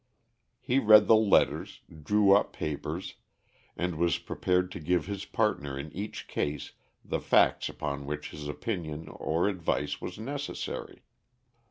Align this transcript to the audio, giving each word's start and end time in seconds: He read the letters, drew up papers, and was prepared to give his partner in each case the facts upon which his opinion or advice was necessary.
He 0.59 0.79
read 0.79 1.05
the 1.05 1.15
letters, 1.15 1.81
drew 2.01 2.35
up 2.35 2.53
papers, 2.53 3.17
and 3.77 3.97
was 3.99 4.17
prepared 4.17 4.71
to 4.71 4.79
give 4.79 5.05
his 5.05 5.25
partner 5.25 5.77
in 5.77 5.95
each 5.95 6.27
case 6.27 6.71
the 7.05 7.19
facts 7.19 7.69
upon 7.69 8.07
which 8.07 8.31
his 8.31 8.47
opinion 8.47 9.07
or 9.09 9.47
advice 9.47 10.01
was 10.01 10.17
necessary. 10.17 11.03